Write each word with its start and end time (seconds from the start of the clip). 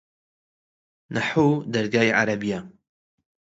نەحوو 1.13 1.51
دەرگای 1.73 2.13
عەرەبییە 2.17 2.59